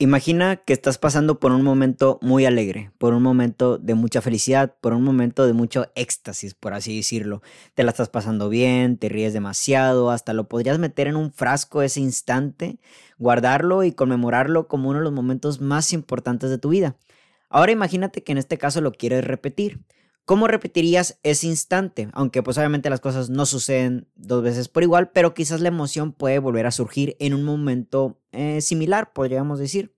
Imagina 0.00 0.54
que 0.54 0.72
estás 0.72 0.96
pasando 0.96 1.40
por 1.40 1.50
un 1.50 1.62
momento 1.64 2.20
muy 2.22 2.46
alegre, 2.46 2.92
por 2.98 3.14
un 3.14 3.22
momento 3.24 3.78
de 3.78 3.94
mucha 3.94 4.20
felicidad, 4.20 4.76
por 4.80 4.92
un 4.92 5.02
momento 5.02 5.44
de 5.44 5.54
mucho 5.54 5.90
éxtasis, 5.96 6.54
por 6.54 6.72
así 6.72 6.94
decirlo. 6.94 7.42
Te 7.74 7.82
la 7.82 7.90
estás 7.90 8.08
pasando 8.08 8.48
bien, 8.48 8.96
te 8.96 9.08
ríes 9.08 9.32
demasiado, 9.32 10.12
hasta 10.12 10.34
lo 10.34 10.48
podrías 10.48 10.78
meter 10.78 11.08
en 11.08 11.16
un 11.16 11.32
frasco 11.32 11.82
ese 11.82 11.98
instante, 11.98 12.78
guardarlo 13.18 13.82
y 13.82 13.90
conmemorarlo 13.90 14.68
como 14.68 14.90
uno 14.90 15.00
de 15.00 15.04
los 15.04 15.12
momentos 15.12 15.60
más 15.60 15.92
importantes 15.92 16.48
de 16.48 16.58
tu 16.58 16.68
vida. 16.68 16.94
Ahora 17.48 17.72
imagínate 17.72 18.22
que 18.22 18.30
en 18.30 18.38
este 18.38 18.56
caso 18.56 18.80
lo 18.80 18.92
quieres 18.92 19.24
repetir. 19.24 19.80
¿Cómo 20.28 20.46
repetirías 20.46 21.18
ese 21.22 21.46
instante? 21.46 22.10
Aunque 22.12 22.42
pues 22.42 22.58
obviamente 22.58 22.90
las 22.90 23.00
cosas 23.00 23.30
no 23.30 23.46
suceden 23.46 24.08
dos 24.14 24.42
veces 24.42 24.68
por 24.68 24.82
igual, 24.82 25.10
pero 25.10 25.32
quizás 25.32 25.62
la 25.62 25.68
emoción 25.68 26.12
puede 26.12 26.38
volver 26.38 26.66
a 26.66 26.70
surgir 26.70 27.16
en 27.18 27.32
un 27.32 27.44
momento 27.44 28.20
eh, 28.32 28.60
similar, 28.60 29.14
podríamos 29.14 29.58
decir. 29.58 29.96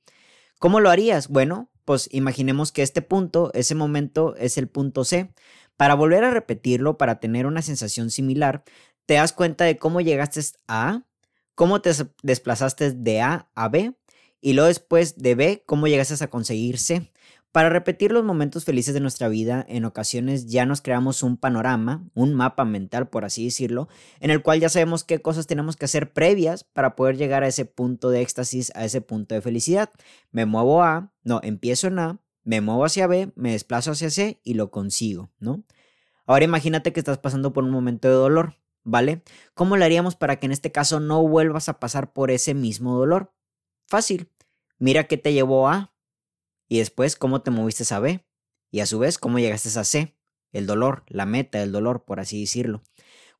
¿Cómo 0.61 0.79
lo 0.79 0.89
harías? 0.89 1.27
Bueno, 1.27 1.69
pues 1.85 2.09
imaginemos 2.13 2.71
que 2.71 2.83
este 2.83 3.03
punto, 3.03 3.51
ese 3.55 3.75
momento 3.75 4.37
es 4.37 4.57
el 4.57 4.69
punto 4.69 5.03
C. 5.03 5.35
Para 5.77 5.97
volver 5.97 6.23
a 6.23 6.31
repetirlo, 6.31 6.97
para 6.97 7.19
tener 7.19 7.45
una 7.45 7.61
sensación 7.61 8.09
similar, 8.09 8.63
te 9.07 9.15
das 9.15 9.33
cuenta 9.33 9.65
de 9.65 9.79
cómo 9.79 10.01
llegaste 10.01 10.41
a 10.69 10.91
A, 10.91 11.07
cómo 11.57 11.81
te 11.81 11.91
desplazaste 12.23 12.93
de 12.93 13.21
A 13.21 13.51
a 13.57 13.69
B 13.69 13.97
y 14.41 14.53
luego 14.53 14.69
después 14.69 15.17
de 15.17 15.35
B, 15.35 15.65
cómo 15.67 15.89
llegaste 15.89 16.23
a 16.23 16.31
conseguir 16.31 16.79
C. 16.79 17.10
Para 17.53 17.69
repetir 17.69 18.13
los 18.13 18.23
momentos 18.23 18.65
felices 18.65 18.95
de 18.95 19.01
nuestra 19.01 19.27
vida, 19.27 19.67
en 19.69 19.85
ocasiones 19.85 20.47
ya 20.47 20.67
nos 20.67 20.83
creamos 20.83 21.25
un 21.25 21.37
panorama, 21.37 22.09
un 22.15 22.33
mapa 22.33 22.65
mental, 22.65 23.09
por 23.09 23.25
así 23.25 23.45
decirlo, 23.45 23.89
en 24.21 24.31
el 24.31 24.41
cual 24.41 24.61
ya 24.61 24.69
sabemos 24.69 25.03
qué 25.03 25.21
cosas 25.21 25.49
tenemos 25.49 25.77
que 25.77 25.87
hacer 25.87 26.13
previas 26.13 26.63
para 26.63 26.95
poder 26.95 27.17
llegar 27.17 27.43
a 27.43 27.49
ese 27.49 27.65
punto 27.65 28.11
de 28.11 28.21
éxtasis, 28.21 28.71
a 28.77 28.85
ese 28.85 29.01
punto 29.01 29.35
de 29.35 29.41
felicidad. 29.41 29.91
Me 30.31 30.47
muevo 30.47 30.85
a, 30.85 31.13
no, 31.25 31.41
empiezo 31.43 31.89
en 31.89 31.99
A, 31.99 32.21
me 32.45 32.61
muevo 32.61 32.85
hacia 32.85 33.09
B, 33.09 33.33
me 33.35 33.51
desplazo 33.51 33.91
hacia 33.91 34.11
C 34.11 34.41
y 34.45 34.55
lo 34.55 34.71
consigo, 34.71 35.33
¿no? 35.41 35.65
Ahora 36.27 36.45
imagínate 36.45 36.93
que 36.93 37.01
estás 37.01 37.19
pasando 37.19 37.53
por 37.53 37.65
un 37.65 37.71
momento 37.71 38.07
de 38.07 38.15
dolor, 38.15 38.55
¿vale? 38.85 39.25
¿Cómo 39.55 39.77
lo 39.77 39.85
haríamos 39.85 40.15
para 40.15 40.37
que 40.37 40.47
en 40.47 40.53
este 40.53 40.71
caso 40.71 41.01
no 41.01 41.27
vuelvas 41.27 41.69
a 41.69 41.81
pasar 41.81 42.13
por 42.13 42.31
ese 42.31 42.55
mismo 42.55 42.97
dolor? 42.97 43.33
Fácil. 43.89 44.31
Mira 44.79 45.05
qué 45.09 45.17
te 45.17 45.33
llevó 45.33 45.69
a 45.69 45.90
y 46.71 46.79
después 46.79 47.17
cómo 47.17 47.43
te 47.43 47.51
moviste 47.51 47.93
a 47.93 47.99
B, 47.99 48.25
y 48.71 48.81
a 48.81 48.87
su 48.87 49.01
vez 49.01 49.19
cómo 49.19 49.41
llegaste 49.41 49.77
a 49.79 49.85
C, 49.85 50.17
el 50.53 50.67
dolor, 50.67 51.03
la 51.09 51.27
meta 51.27 51.59
del 51.59 51.73
dolor, 51.73 52.05
por 52.05 52.21
así 52.21 52.41
decirlo. 52.41 52.81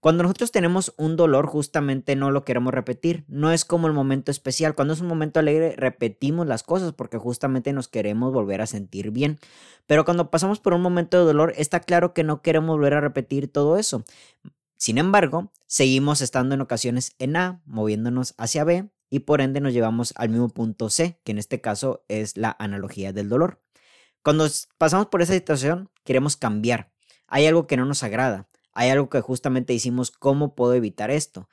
Cuando 0.01 0.25
nosotros 0.25 0.51
tenemos 0.51 0.95
un 0.97 1.15
dolor, 1.15 1.47
justamente 1.47 2.17
no 2.17 2.31
lo 2.31 2.45
queremos 2.45 2.73
repetir. 2.73 3.25
No 3.29 3.53
es 3.53 3.67
como 3.67 3.87
el 3.87 3.93
momento 3.93 4.31
especial. 4.31 4.75
Cuando 4.75 4.95
es 4.95 5.03
un 5.03 5.09
momento 5.09 5.39
alegre, 5.41 5.75
repetimos 5.77 6.47
las 6.47 6.63
cosas 6.63 6.95
porque 6.95 7.19
justamente 7.19 7.75
nos 7.75 7.87
queremos 7.87 8.33
volver 8.33 8.63
a 8.63 8.67
sentir 8.67 9.11
bien. 9.11 9.39
Pero 9.87 10.07
cuando 10.07 10.31
pasamos 10.31 10.59
por 10.59 10.73
un 10.73 10.81
momento 10.81 11.19
de 11.19 11.25
dolor, 11.25 11.53
está 11.57 11.81
claro 11.81 12.15
que 12.15 12.25
no 12.25 12.41
queremos 12.41 12.77
volver 12.77 12.95
a 12.95 13.03
repetir 13.03 13.53
todo 13.53 13.77
eso. 13.77 14.05
Sin 14.79 14.97
embargo, 14.97 15.53
seguimos 15.67 16.23
estando 16.23 16.55
en 16.55 16.63
ocasiones 16.63 17.15
en 17.19 17.37
A, 17.37 17.61
moviéndonos 17.67 18.35
hacia 18.39 18.65
B, 18.65 18.89
y 19.11 19.21
por 19.21 19.41
ende 19.41 19.61
nos 19.61 19.75
llevamos 19.75 20.15
al 20.17 20.31
mismo 20.31 20.49
punto 20.49 20.89
C, 20.89 21.21
que 21.25 21.33
en 21.33 21.39
este 21.39 21.61
caso 21.61 22.05
es 22.09 22.37
la 22.37 22.57
analogía 22.59 23.13
del 23.13 23.29
dolor. 23.29 23.61
Cuando 24.23 24.47
pasamos 24.79 25.07
por 25.07 25.21
esa 25.21 25.35
situación, 25.35 25.91
queremos 26.05 26.37
cambiar. 26.37 26.93
Hay 27.27 27.47
algo 27.47 27.67
que 27.67 27.77
no 27.77 27.85
nos 27.85 28.03
agrada. 28.03 28.49
Hay 28.73 28.89
algo 28.91 29.11
que 29.11 29.21
justamente 29.21 29.73
decimos, 29.73 30.11
¿cómo 30.13 30.55
puedo 30.55 30.75
evitar 30.75 31.11
esto? 31.11 31.49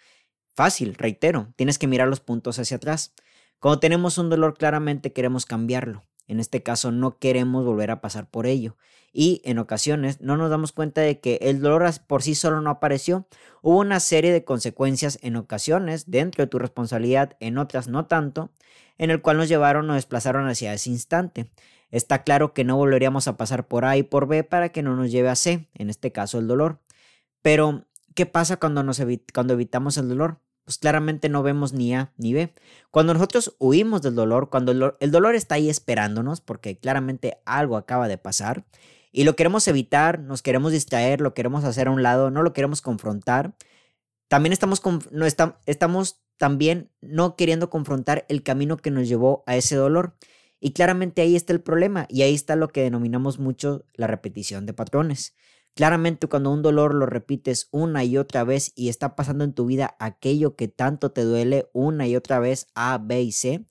Fácil, 0.55 0.95
reitero, 0.95 1.53
tienes 1.55 1.79
que 1.79 1.87
mirar 1.87 2.07
los 2.07 2.19
puntos 2.19 2.59
hacia 2.59 2.77
atrás. 2.77 3.13
Cuando 3.59 3.79
tenemos 3.79 4.17
un 4.17 4.29
dolor, 4.29 4.55
claramente 4.55 5.13
queremos 5.13 5.45
cambiarlo. 5.45 6.03
En 6.27 6.39
este 6.39 6.63
caso 6.63 6.91
no 6.91 7.17
queremos 7.17 7.65
volver 7.65 7.91
a 7.91 8.01
pasar 8.01 8.29
por 8.29 8.45
ello. 8.45 8.75
Y 9.13 9.41
en 9.45 9.57
ocasiones 9.57 10.21
no 10.21 10.37
nos 10.37 10.49
damos 10.49 10.73
cuenta 10.73 11.01
de 11.01 11.19
que 11.19 11.39
el 11.41 11.61
dolor 11.61 11.89
por 12.05 12.21
sí 12.21 12.35
solo 12.35 12.61
no 12.61 12.69
apareció. 12.69 13.27
Hubo 13.61 13.79
una 13.79 13.99
serie 13.99 14.31
de 14.31 14.43
consecuencias 14.43 15.17
en 15.21 15.37
ocasiones 15.37 16.11
dentro 16.11 16.43
de 16.43 16.47
tu 16.47 16.59
responsabilidad, 16.59 17.35
en 17.39 17.57
otras 17.57 17.87
no 17.87 18.05
tanto, 18.05 18.51
en 18.97 19.09
el 19.09 19.21
cual 19.21 19.37
nos 19.37 19.49
llevaron 19.49 19.89
o 19.89 19.95
desplazaron 19.95 20.47
hacia 20.47 20.73
ese 20.73 20.89
instante. 20.89 21.49
Está 21.89 22.23
claro 22.23 22.53
que 22.53 22.63
no 22.63 22.75
volveríamos 22.75 23.27
a 23.27 23.37
pasar 23.37 23.67
por 23.67 23.85
A 23.85 23.97
y 23.97 24.03
por 24.03 24.27
B 24.27 24.43
para 24.43 24.69
que 24.69 24.83
no 24.83 24.95
nos 24.95 25.11
lleve 25.11 25.29
a 25.29 25.35
C, 25.35 25.69
en 25.73 25.89
este 25.89 26.11
caso 26.11 26.37
el 26.37 26.47
dolor. 26.47 26.79
Pero, 27.41 27.85
¿qué 28.13 28.25
pasa 28.25 28.57
cuando, 28.57 28.83
nos 28.83 29.01
cuando 29.33 29.53
evitamos 29.53 29.97
el 29.97 30.09
dolor? 30.09 30.39
Pues 30.67 30.79
claramente 30.79 31.29
no 31.29 31.43
vemos 31.43 31.71
ni 31.71 31.95
A 31.95 32.11
ni 32.17 32.33
B. 32.33 32.53
Cuando 32.91 33.13
nosotros 33.13 33.55
huimos 33.57 34.01
del 34.01 34.15
dolor, 34.15 34.49
cuando 34.49 34.73
el, 34.99 35.11
dolor 35.11 35.33
está 35.33 35.55
ahí 35.55 35.69
esperándonos, 35.69 36.41
porque 36.41 36.77
claramente 36.77 37.37
algo 37.45 37.77
acaba 37.77 38.09
de 38.09 38.17
pasar, 38.17 38.65
y 39.13 39.23
lo 39.23 39.37
queremos 39.37 39.65
evitar, 39.69 40.19
nos 40.19 40.41
queremos 40.41 40.73
distraer, 40.73 41.21
lo 41.21 41.33
queremos 41.33 41.63
hacer 41.63 41.87
a 41.87 41.91
un 41.91 42.03
lado, 42.03 42.31
no 42.31 42.43
lo 42.43 42.51
queremos 42.51 42.81
confrontar, 42.81 43.55
también 44.27 44.51
estamos, 44.51 44.81
no 45.09 45.25
estamos 45.25 46.19
también 46.35 46.91
no 46.99 47.37
queriendo 47.37 47.69
confrontar 47.69 48.25
el 48.27 48.43
camino 48.43 48.75
que 48.75 48.91
nos 48.91 49.07
llevó 49.07 49.45
a 49.47 49.55
ese 49.55 49.77
dolor. 49.77 50.17
Y 50.59 50.73
claramente 50.73 51.21
ahí 51.21 51.37
está 51.37 51.53
el 51.53 51.61
problema 51.61 52.07
y 52.09 52.23
ahí 52.23 52.33
está 52.33 52.57
lo 52.57 52.67
que 52.67 52.81
denominamos 52.81 53.39
mucho 53.39 53.85
la 53.93 54.07
repetición 54.07 54.65
de 54.65 54.73
patrones. 54.73 55.33
Claramente 55.77 56.25
cuando 56.25 56.51
un 56.51 56.63
dolor 56.63 56.95
lo 56.95 57.05
repites 57.05 57.67
una 57.69 58.03
y 58.03 58.17
otra 58.17 58.43
vez 58.43 58.71
y 58.75 58.89
está 58.89 59.15
pasando 59.15 59.43
en 59.43 59.53
tu 59.53 59.67
vida 59.67 59.95
aquello 59.99 60.55
que 60.55 60.67
tanto 60.67 61.11
te 61.11 61.21
duele 61.21 61.69
una 61.71 62.07
y 62.07 62.15
otra 62.15 62.39
vez 62.39 62.65
A, 62.73 62.97
B 62.97 63.21
y 63.21 63.31
C, 63.31 63.63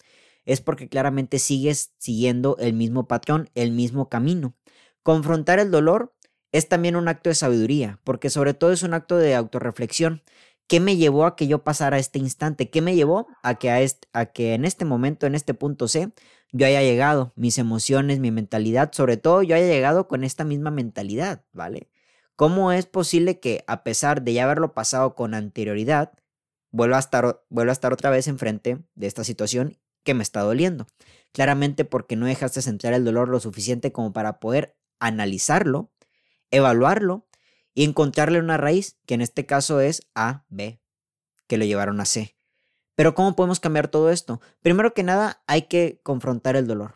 es 0.44 0.60
porque 0.60 0.88
claramente 0.88 1.40
sigues 1.40 1.94
siguiendo 1.98 2.58
el 2.60 2.74
mismo 2.74 3.08
patrón, 3.08 3.50
el 3.56 3.72
mismo 3.72 4.08
camino. 4.08 4.54
Confrontar 5.02 5.58
el 5.58 5.72
dolor 5.72 6.14
es 6.52 6.68
también 6.68 6.94
un 6.94 7.08
acto 7.08 7.28
de 7.28 7.34
sabiduría, 7.34 7.98
porque 8.04 8.30
sobre 8.30 8.54
todo 8.54 8.70
es 8.70 8.84
un 8.84 8.94
acto 8.94 9.16
de 9.16 9.34
autorreflexión. 9.34 10.22
¿Qué 10.68 10.78
me 10.78 10.96
llevó 10.96 11.26
a 11.26 11.34
que 11.34 11.48
yo 11.48 11.64
pasara 11.64 11.98
este 11.98 12.20
instante? 12.20 12.70
¿Qué 12.70 12.82
me 12.82 12.94
llevó 12.94 13.26
a 13.42 13.56
que, 13.58 13.72
a, 13.72 13.80
a 14.12 14.26
que 14.26 14.54
en 14.54 14.64
este 14.64 14.84
momento, 14.84 15.26
en 15.26 15.34
este 15.34 15.54
punto 15.54 15.88
C, 15.88 16.12
yo 16.52 16.66
haya 16.66 16.82
llegado? 16.82 17.32
Mis 17.34 17.58
emociones, 17.58 18.20
mi 18.20 18.30
mentalidad, 18.30 18.92
sobre 18.92 19.16
todo 19.16 19.42
yo 19.42 19.56
haya 19.56 19.66
llegado 19.66 20.06
con 20.06 20.22
esta 20.22 20.44
misma 20.44 20.70
mentalidad, 20.70 21.44
¿vale? 21.52 21.88
¿Cómo 22.36 22.70
es 22.70 22.84
posible 22.84 23.40
que, 23.40 23.64
a 23.66 23.82
pesar 23.82 24.20
de 24.20 24.34
ya 24.34 24.44
haberlo 24.44 24.74
pasado 24.74 25.14
con 25.14 25.32
anterioridad, 25.32 26.12
vuelva 26.70 26.96
a 26.98 27.00
estar, 27.00 27.24
a 27.24 27.72
estar 27.72 27.92
otra 27.94 28.10
vez 28.10 28.28
enfrente 28.28 28.84
de 28.94 29.06
esta 29.06 29.24
situación 29.24 29.78
que 30.04 30.12
me 30.12 30.22
está 30.22 30.42
doliendo? 30.42 30.86
Claramente 31.32 31.86
porque 31.86 32.14
no 32.14 32.26
dejaste 32.26 32.60
centrar 32.60 32.92
el 32.92 33.06
dolor 33.06 33.30
lo 33.30 33.40
suficiente 33.40 33.90
como 33.90 34.12
para 34.12 34.38
poder 34.38 34.76
analizarlo, 35.00 35.90
evaluarlo 36.50 37.26
y 37.74 37.84
encontrarle 37.84 38.38
una 38.38 38.58
raíz, 38.58 38.98
que 39.06 39.14
en 39.14 39.22
este 39.22 39.46
caso 39.46 39.80
es 39.80 40.02
A, 40.14 40.44
B, 40.50 40.78
que 41.46 41.56
lo 41.56 41.64
llevaron 41.64 42.00
a 42.00 42.04
C. 42.04 42.36
Pero 42.96 43.14
¿cómo 43.14 43.34
podemos 43.34 43.60
cambiar 43.60 43.88
todo 43.88 44.10
esto? 44.10 44.42
Primero 44.60 44.92
que 44.92 45.02
nada, 45.02 45.42
hay 45.46 45.62
que 45.62 46.00
confrontar 46.02 46.56
el 46.56 46.66
dolor. 46.66 46.95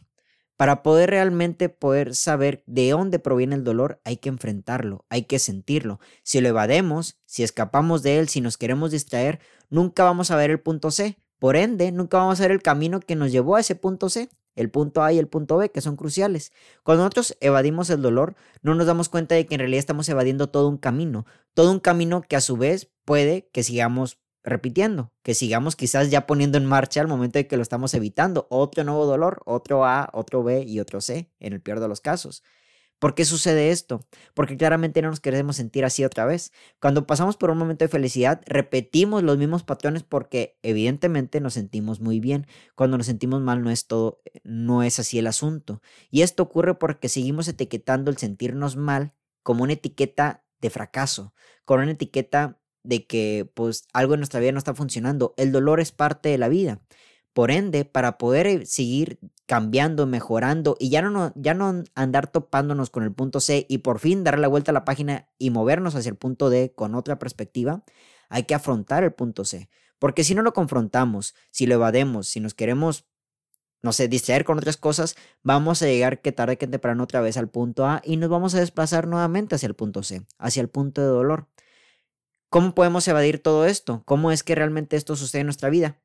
Para 0.61 0.83
poder 0.83 1.09
realmente 1.09 1.71
poder 1.71 2.15
saber 2.15 2.63
de 2.67 2.91
dónde 2.91 3.19
proviene 3.19 3.55
el 3.55 3.65
dolor, 3.65 3.99
hay 4.05 4.19
que 4.19 4.29
enfrentarlo, 4.29 5.07
hay 5.09 5.23
que 5.23 5.39
sentirlo. 5.39 6.01
Si 6.23 6.39
lo 6.43 6.51
evademos, 6.51 7.17
si 7.25 7.43
escapamos 7.43 8.03
de 8.03 8.19
él, 8.19 8.29
si 8.29 8.43
nos 8.43 8.59
queremos 8.59 8.91
distraer, 8.91 9.41
nunca 9.71 10.05
vamos 10.05 10.31
a 10.31 10.37
ver 10.37 10.51
el 10.51 10.61
punto 10.61 10.91
C. 10.91 11.17
Por 11.39 11.57
ende, 11.57 11.93
nunca 11.93 12.19
vamos 12.19 12.41
a 12.41 12.43
ver 12.43 12.51
el 12.51 12.61
camino 12.61 13.01
que 13.01 13.17
nos 13.17 13.33
llevó 13.33 13.57
a 13.57 13.61
ese 13.61 13.75
punto 13.75 14.11
C, 14.11 14.29
el 14.55 14.69
punto 14.69 15.03
A 15.03 15.15
y 15.15 15.19
el 15.19 15.29
punto 15.29 15.57
B, 15.57 15.71
que 15.71 15.81
son 15.81 15.97
cruciales. 15.97 16.53
Cuando 16.83 17.05
nosotros 17.05 17.39
evadimos 17.41 17.89
el 17.89 18.03
dolor, 18.03 18.35
no 18.61 18.75
nos 18.75 18.87
damos 18.87 19.09
cuenta 19.09 19.37
de 19.37 19.47
que 19.47 19.55
en 19.55 19.61
realidad 19.61 19.79
estamos 19.79 20.11
evadiendo 20.11 20.51
todo 20.51 20.69
un 20.69 20.77
camino, 20.77 21.25
todo 21.55 21.73
un 21.73 21.81
camino 21.81 22.21
que 22.21 22.37
a 22.37 22.43
su 22.43 22.59
vez 22.59 22.91
puede 23.07 23.49
que 23.51 23.63
sigamos 23.63 24.19
repitiendo, 24.43 25.13
que 25.23 25.35
sigamos 25.35 25.77
quizás 25.77 26.11
ya 26.11 26.27
poniendo 26.27 26.59
en 26.59 26.67
marcha 26.67 27.01
al 27.01 27.09
momento 27.09 27.39
de 27.39 27.47
que 27.47 27.57
lo 27.57 27.63
estamos 27.63 27.95
evitando. 27.95 28.47
Otro 28.51 28.85
nuevo 28.85 29.07
dolor, 29.07 29.43
otro 29.47 29.85
A, 29.85 30.11
otro 30.13 30.43
B 30.43 30.65
y 30.67 30.81
otro 30.81 31.01
C, 31.01 31.31
en 31.41 31.53
el 31.53 31.61
peor 31.61 31.81
de 31.81 31.89
los 31.89 32.01
casos. 32.01 32.43
¿Por 33.01 33.15
qué 33.15 33.25
sucede 33.25 33.71
esto? 33.71 34.07
Porque 34.35 34.59
claramente 34.59 35.01
no 35.01 35.09
nos 35.09 35.21
queremos 35.21 35.57
sentir 35.57 35.87
así 35.87 36.05
otra 36.05 36.27
vez. 36.27 36.53
Cuando 36.83 37.07
pasamos 37.07 37.39
por 37.39 37.51
un 37.51 37.57
momento 37.57 37.83
de 37.83 37.89
felicidad, 37.89 38.43
repetimos 38.45 39.23
los 39.23 39.39
mismos 39.39 39.63
patrones 39.65 40.03
porque 40.03 40.59
evidentemente 40.63 41.41
nos 41.41 41.55
sentimos 41.55 42.01
muy 42.01 42.21
bien. 42.21 42.47
Cuando 42.75 42.99
nos 42.99 43.07
sentimos 43.07 43.41
mal 43.41 43.63
no 43.63 43.71
es 43.71 43.87
todo, 43.87 44.21
no 44.45 44.83
es 44.83 44.99
así 44.99 45.19
el 45.19 45.29
asunto. 45.29 45.81
Y 46.11 46.21
esto 46.21 46.43
ocurre 46.43 46.75
porque 46.75 47.09
seguimos 47.09 47.49
etiquetando 47.49 48.11
el 48.11 48.19
sentirnos 48.19 48.77
mal 48.77 49.15
como 49.43 49.65
una 49.65 49.73
etiqueta 49.73 50.45
de 50.61 50.69
fracaso, 50.69 51.33
con 51.65 51.81
una 51.81 51.93
etiqueta 51.93 52.60
de 52.83 53.07
que 53.07 53.51
pues 53.55 53.87
algo 53.93 54.15
en 54.15 54.21
nuestra 54.21 54.41
vida 54.41 54.53
no 54.53 54.59
está 54.59 54.75
funcionando. 54.75 55.35
El 55.37 55.53
dolor 55.53 55.81
es 55.81 55.93
parte 55.93 56.29
de 56.29 56.39
la 56.39 56.49
vida. 56.49 56.81
Por 57.33 57.51
ende, 57.51 57.85
para 57.85 58.19
poder 58.19 58.47
eh, 58.47 58.67
seguir 58.67 59.21
cambiando, 59.47 60.07
mejorando 60.07 60.77
y 60.79 60.91
ya 60.91 61.03
no, 61.03 61.33
ya 61.37 61.55
no 61.55 61.85
andar 61.95 62.31
topándonos 62.31 62.91
con 62.91 63.05
el 63.05 63.13
punto 63.13 63.41
C 63.41 63.67
y 63.69 63.79
por 63.79 63.99
fin 64.01 64.25
dar 64.25 64.39
la 64.39 64.49
vuelta 64.49 64.73
a 64.73 64.75
la 64.75 64.85
página 64.85 65.29
y 65.39 65.51
movernos 65.51 65.95
hacia 65.95 66.11
el 66.11 66.17
punto 66.17 66.51
D 66.51 66.73
con 66.75 66.95
otra 66.95 67.19
perspectiva, 67.19 67.85
hay 68.29 68.45
que 68.45 68.55
afrontar 68.55 69.05
el 69.05 69.13
punto 69.13 69.45
C. 69.45 69.69
Porque 69.99 70.25
si 70.25 70.35
no 70.35 70.43
lo 70.43 70.53
confrontamos, 70.53 71.35
si 71.51 71.67
lo 71.67 71.75
evademos, 71.75 72.29
si 72.29 72.41
nos 72.41 72.55
queremos 72.55 73.07
no 73.83 73.93
sé, 73.93 74.09
distraer 74.09 74.45
con 74.45 74.59
otras 74.59 74.77
cosas, 74.77 75.17
vamos 75.43 75.83
a 75.83 75.87
llegar 75.87 76.21
que 76.21 76.33
tarde 76.33 76.59
que 76.59 76.67
temprano 76.67 77.05
otra 77.05 77.21
vez 77.21 77.37
al 77.37 77.49
punto 77.49 77.87
A 77.87 78.03
y 78.05 78.17
nos 78.17 78.29
vamos 78.29 78.55
a 78.55 78.61
desplazar 78.61 79.07
nuevamente 79.07 79.55
hacia 79.55 79.69
el 79.69 79.75
punto 79.75 80.03
C, 80.03 80.23
hacia 80.39 80.61
el 80.61 80.69
punto 80.69 81.01
de 81.01 81.07
dolor. 81.07 81.49
¿Cómo 82.51 82.75
podemos 82.75 83.07
evadir 83.07 83.41
todo 83.41 83.65
esto? 83.65 84.03
¿Cómo 84.07 84.33
es 84.33 84.43
que 84.43 84.57
realmente 84.57 84.97
esto 84.97 85.15
sucede 85.15 85.43
en 85.43 85.47
nuestra 85.47 85.71
vida? 85.71 86.01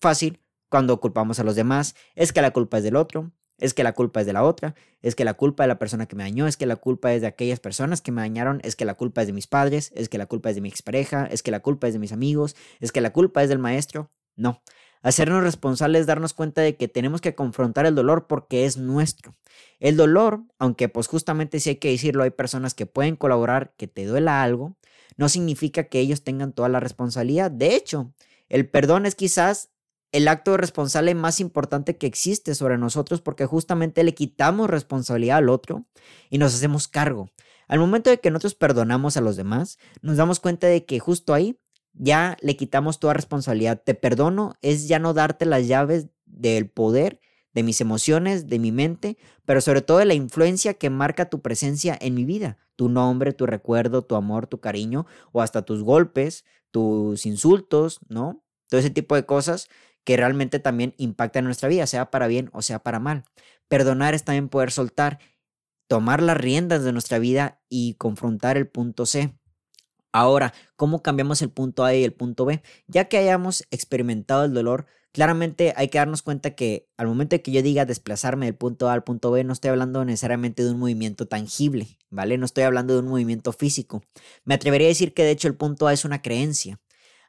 Fácil, 0.00 0.40
cuando 0.68 0.98
culpamos 0.98 1.38
a 1.38 1.44
los 1.44 1.54
demás, 1.54 1.94
es 2.16 2.32
que 2.32 2.42
la 2.42 2.50
culpa 2.50 2.78
es 2.78 2.82
del 2.82 2.96
otro, 2.96 3.30
es 3.58 3.74
que 3.74 3.84
la 3.84 3.92
culpa 3.92 4.20
es 4.20 4.26
de 4.26 4.32
la 4.32 4.42
otra, 4.42 4.74
es 5.02 5.14
que 5.14 5.24
la 5.24 5.34
culpa 5.34 5.62
de 5.62 5.68
la 5.68 5.78
persona 5.78 6.06
que 6.06 6.16
me 6.16 6.24
dañó, 6.24 6.48
es 6.48 6.56
que 6.56 6.66
la 6.66 6.74
culpa 6.74 7.14
es 7.14 7.20
de 7.20 7.28
aquellas 7.28 7.60
personas 7.60 8.00
que 8.00 8.10
me 8.10 8.22
dañaron, 8.22 8.60
es 8.64 8.74
que 8.74 8.84
la 8.84 8.94
culpa 8.94 9.20
es 9.20 9.28
de 9.28 9.34
mis 9.34 9.46
padres, 9.46 9.92
es 9.94 10.08
que 10.08 10.18
la 10.18 10.26
culpa 10.26 10.48
es 10.48 10.56
de 10.56 10.62
mi 10.62 10.68
expareja, 10.68 11.26
es 11.26 11.44
que 11.44 11.52
la 11.52 11.60
culpa 11.60 11.86
es 11.86 11.92
de 11.92 12.00
mis 12.00 12.12
amigos, 12.12 12.56
es 12.80 12.90
que 12.90 13.00
la 13.00 13.12
culpa 13.12 13.44
es 13.44 13.48
del 13.48 13.60
maestro. 13.60 14.10
No, 14.34 14.62
Hacernos 15.04 15.42
responsables 15.42 16.00
es 16.00 16.06
darnos 16.06 16.32
cuenta 16.32 16.62
de 16.62 16.76
que 16.76 16.88
tenemos 16.88 17.20
que 17.20 17.34
confrontar 17.34 17.84
el 17.84 17.94
dolor 17.94 18.26
porque 18.26 18.64
es 18.64 18.78
nuestro. 18.78 19.36
El 19.78 19.98
dolor, 19.98 20.40
aunque 20.58 20.88
pues 20.88 21.08
justamente 21.08 21.60
si 21.60 21.68
hay 21.68 21.76
que 21.76 21.90
decirlo, 21.90 22.22
hay 22.22 22.30
personas 22.30 22.72
que 22.72 22.86
pueden 22.86 23.14
colaborar, 23.14 23.74
que 23.76 23.86
te 23.86 24.06
duela 24.06 24.42
algo, 24.42 24.78
no 25.16 25.28
significa 25.28 25.84
que 25.84 26.00
ellos 26.00 26.24
tengan 26.24 26.52
toda 26.52 26.68
la 26.68 26.80
responsabilidad. 26.80 27.50
De 27.50 27.74
hecho, 27.74 28.12
el 28.48 28.68
perdón 28.68 29.06
es 29.06 29.14
quizás 29.14 29.70
el 30.12 30.28
acto 30.28 30.56
responsable 30.56 31.14
más 31.14 31.40
importante 31.40 31.96
que 31.96 32.06
existe 32.06 32.54
sobre 32.54 32.78
nosotros 32.78 33.20
porque 33.20 33.46
justamente 33.46 34.04
le 34.04 34.14
quitamos 34.14 34.70
responsabilidad 34.70 35.38
al 35.38 35.48
otro 35.48 35.86
y 36.30 36.38
nos 36.38 36.54
hacemos 36.54 36.86
cargo. 36.86 37.30
Al 37.66 37.80
momento 37.80 38.10
de 38.10 38.20
que 38.20 38.30
nosotros 38.30 38.54
perdonamos 38.54 39.16
a 39.16 39.20
los 39.20 39.36
demás, 39.36 39.78
nos 40.02 40.16
damos 40.16 40.38
cuenta 40.38 40.66
de 40.68 40.84
que 40.84 41.00
justo 41.00 41.34
ahí 41.34 41.58
ya 41.94 42.36
le 42.42 42.56
quitamos 42.56 43.00
toda 43.00 43.14
responsabilidad. 43.14 43.82
Te 43.84 43.94
perdono 43.94 44.54
es 44.62 44.86
ya 44.86 44.98
no 44.98 45.14
darte 45.14 45.46
las 45.46 45.66
llaves 45.66 46.08
del 46.26 46.68
poder, 46.68 47.20
de 47.54 47.62
mis 47.62 47.80
emociones, 47.80 48.48
de 48.48 48.58
mi 48.58 48.72
mente, 48.72 49.16
pero 49.44 49.60
sobre 49.60 49.80
todo 49.80 49.98
de 49.98 50.04
la 50.04 50.14
influencia 50.14 50.74
que 50.74 50.90
marca 50.90 51.30
tu 51.30 51.40
presencia 51.40 51.96
en 52.00 52.14
mi 52.14 52.24
vida. 52.24 52.58
Tu 52.76 52.88
nombre, 52.88 53.32
tu 53.32 53.46
recuerdo, 53.46 54.02
tu 54.02 54.16
amor, 54.16 54.46
tu 54.46 54.60
cariño, 54.60 55.06
o 55.32 55.40
hasta 55.40 55.62
tus 55.62 55.82
golpes, 55.82 56.44
tus 56.70 57.24
insultos, 57.26 58.00
¿no? 58.08 58.44
Todo 58.68 58.80
ese 58.80 58.90
tipo 58.90 59.14
de 59.14 59.24
cosas 59.24 59.68
que 60.02 60.16
realmente 60.16 60.58
también 60.58 60.94
impactan 60.98 61.42
en 61.42 61.46
nuestra 61.46 61.68
vida, 61.68 61.86
sea 61.86 62.10
para 62.10 62.26
bien 62.26 62.50
o 62.52 62.60
sea 62.60 62.80
para 62.80 62.98
mal. 62.98 63.24
Perdonar 63.68 64.14
es 64.14 64.24
también 64.24 64.48
poder 64.48 64.70
soltar, 64.70 65.18
tomar 65.88 66.22
las 66.22 66.36
riendas 66.36 66.82
de 66.84 66.92
nuestra 66.92 67.18
vida 67.18 67.62
y 67.68 67.94
confrontar 67.94 68.56
el 68.56 68.68
punto 68.68 69.06
C. 69.06 69.38
Ahora, 70.12 70.52
¿cómo 70.76 71.02
cambiamos 71.02 71.42
el 71.42 71.50
punto 71.50 71.84
A 71.84 71.94
y 71.94 72.04
el 72.04 72.12
punto 72.12 72.44
B? 72.44 72.62
Ya 72.86 73.06
que 73.06 73.18
hayamos 73.18 73.64
experimentado 73.70 74.44
el 74.44 74.54
dolor, 74.54 74.86
claramente 75.14 75.72
hay 75.76 75.88
que 75.88 75.98
darnos 75.98 76.22
cuenta 76.22 76.56
que 76.56 76.88
al 76.96 77.06
momento 77.06 77.36
de 77.36 77.42
que 77.42 77.52
yo 77.52 77.62
diga 77.62 77.84
desplazarme 77.84 78.46
del 78.46 78.56
punto 78.56 78.88
A 78.88 78.94
al 78.94 79.04
punto 79.04 79.30
B, 79.30 79.44
no 79.44 79.52
estoy 79.52 79.70
hablando 79.70 80.04
necesariamente 80.04 80.64
de 80.64 80.72
un 80.72 80.80
movimiento 80.80 81.28
tangible, 81.28 81.86
¿vale? 82.10 82.36
No 82.36 82.44
estoy 82.44 82.64
hablando 82.64 82.94
de 82.94 83.00
un 83.00 83.06
movimiento 83.06 83.52
físico. 83.52 84.02
Me 84.44 84.56
atrevería 84.56 84.88
a 84.88 84.90
decir 84.90 85.14
que 85.14 85.22
de 85.22 85.30
hecho 85.30 85.46
el 85.46 85.54
punto 85.54 85.86
A 85.86 85.92
es 85.92 86.04
una 86.04 86.20
creencia. 86.20 86.80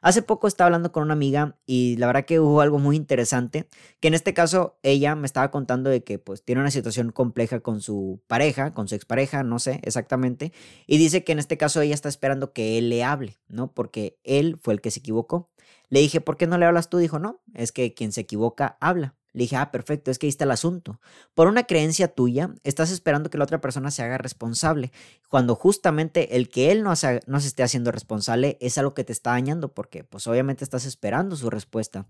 Hace 0.02 0.22
poco 0.22 0.48
estaba 0.48 0.66
hablando 0.66 0.90
con 0.90 1.04
una 1.04 1.12
amiga 1.12 1.58
y 1.64 1.96
la 1.98 2.08
verdad 2.08 2.24
que 2.24 2.40
hubo 2.40 2.60
algo 2.60 2.80
muy 2.80 2.96
interesante, 2.96 3.68
que 4.00 4.08
en 4.08 4.14
este 4.14 4.34
caso 4.34 4.78
ella 4.82 5.14
me 5.14 5.26
estaba 5.26 5.52
contando 5.52 5.88
de 5.88 6.02
que 6.02 6.18
pues 6.18 6.44
tiene 6.44 6.62
una 6.62 6.72
situación 6.72 7.12
compleja 7.12 7.60
con 7.60 7.80
su 7.80 8.20
pareja, 8.26 8.74
con 8.74 8.88
su 8.88 8.96
expareja, 8.96 9.44
no 9.44 9.60
sé 9.60 9.78
exactamente, 9.84 10.52
y 10.88 10.98
dice 10.98 11.22
que 11.22 11.30
en 11.32 11.38
este 11.38 11.56
caso 11.56 11.80
ella 11.80 11.94
está 11.94 12.08
esperando 12.08 12.52
que 12.52 12.78
él 12.78 12.88
le 12.88 13.04
hable, 13.04 13.38
¿no? 13.46 13.72
Porque 13.72 14.18
él 14.24 14.58
fue 14.60 14.74
el 14.74 14.80
que 14.80 14.90
se 14.90 14.98
equivocó. 14.98 15.50
Le 15.88 16.00
dije, 16.00 16.20
¿por 16.20 16.36
qué 16.36 16.46
no 16.46 16.58
le 16.58 16.66
hablas 16.66 16.88
tú? 16.88 16.98
Dijo, 16.98 17.18
no, 17.18 17.40
es 17.54 17.72
que 17.72 17.94
quien 17.94 18.12
se 18.12 18.22
equivoca 18.22 18.76
habla. 18.80 19.14
Le 19.32 19.42
dije, 19.42 19.56
ah, 19.56 19.70
perfecto, 19.70 20.10
es 20.10 20.18
que 20.18 20.26
ahí 20.26 20.30
está 20.30 20.44
el 20.44 20.50
asunto. 20.50 20.98
Por 21.34 21.46
una 21.46 21.64
creencia 21.64 22.08
tuya, 22.08 22.54
estás 22.64 22.90
esperando 22.90 23.28
que 23.28 23.36
la 23.36 23.44
otra 23.44 23.60
persona 23.60 23.90
se 23.90 24.02
haga 24.02 24.16
responsable, 24.16 24.92
cuando 25.28 25.54
justamente 25.54 26.36
el 26.36 26.48
que 26.48 26.72
él 26.72 26.82
no, 26.82 26.96
se, 26.96 27.20
no 27.26 27.38
se 27.40 27.48
esté 27.48 27.62
haciendo 27.62 27.92
responsable 27.92 28.56
es 28.62 28.78
algo 28.78 28.94
que 28.94 29.04
te 29.04 29.12
está 29.12 29.32
dañando, 29.32 29.74
porque 29.74 30.04
pues 30.04 30.26
obviamente 30.26 30.64
estás 30.64 30.86
esperando 30.86 31.36
su 31.36 31.50
respuesta. 31.50 32.06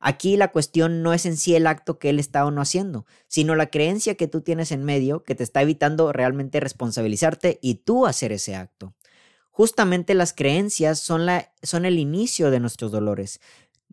Aquí 0.00 0.36
la 0.36 0.52
cuestión 0.52 1.02
no 1.02 1.14
es 1.14 1.24
en 1.24 1.38
sí 1.38 1.54
el 1.54 1.66
acto 1.66 1.98
que 1.98 2.10
él 2.10 2.18
está 2.18 2.44
o 2.44 2.50
no 2.50 2.60
haciendo, 2.60 3.06
sino 3.26 3.54
la 3.54 3.70
creencia 3.70 4.14
que 4.14 4.28
tú 4.28 4.42
tienes 4.42 4.70
en 4.70 4.84
medio 4.84 5.24
que 5.24 5.34
te 5.34 5.44
está 5.44 5.62
evitando 5.62 6.12
realmente 6.12 6.60
responsabilizarte 6.60 7.58
y 7.62 7.76
tú 7.76 8.06
hacer 8.06 8.32
ese 8.32 8.54
acto. 8.54 8.94
Justamente 9.56 10.14
las 10.14 10.34
creencias 10.34 11.00
son, 11.00 11.24
la, 11.24 11.50
son 11.62 11.86
el 11.86 11.98
inicio 11.98 12.50
de 12.50 12.60
nuestros 12.60 12.92
dolores 12.92 13.40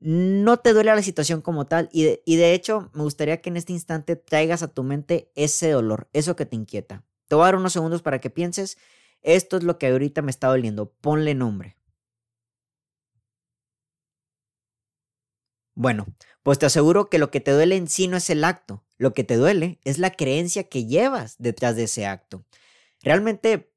no 0.04 0.58
te 0.58 0.74
duele 0.74 0.94
la 0.94 1.02
situación 1.02 1.42
como 1.42 1.66
tal. 1.66 1.90
Y 1.94 2.04
de, 2.04 2.22
y 2.26 2.36
de, 2.36 2.54
hecho, 2.54 2.90
me 2.94 3.04
gustaría 3.04 3.42
que 3.42 3.50
en 3.50 3.56
este 3.56 3.72
instante 3.72 4.18
traigas 4.18 4.62
a 4.62 4.68
tu 4.68 4.84
mente 4.84 5.32
ese 5.36 5.72
dolor, 5.72 6.10
eso 6.12 6.36
que 6.36 6.46
te 6.46 6.58
inquieta. 6.58 7.06
Te 7.30 7.36
voy 7.36 7.44
a 7.44 7.46
dar 7.46 7.56
unos 7.56 7.72
segundos 7.72 8.02
para 8.02 8.20
que 8.20 8.30
pienses, 8.30 8.78
esto 9.22 9.56
es 9.56 9.64
lo 9.64 9.80
que 9.80 9.88
ahorita 9.88 10.22
me 10.22 10.32
está 10.32 10.48
doliendo, 10.50 10.92
ponle 10.92 11.36
nombre. 11.36 11.78
Bueno, 15.76 16.06
pues 16.44 16.60
te 16.60 16.66
aseguro 16.66 17.10
que 17.10 17.18
lo 17.18 17.32
que 17.32 17.40
te 17.40 17.52
duele 17.52 17.78
en 17.78 17.88
sí 17.88 18.08
no 18.10 18.18
es 18.18 18.30
el 18.30 18.44
acto, 18.44 18.84
lo 18.98 19.14
que 19.14 19.24
te 19.24 19.38
duele 19.38 19.80
es 19.86 20.00
la 20.00 20.12
creencia 20.12 20.66
que 20.66 20.86
llevas 20.86 21.36
detrás 21.40 21.78
de 21.78 21.84
ese 21.84 22.06
acto. 22.06 22.44
Realmente 23.02 23.73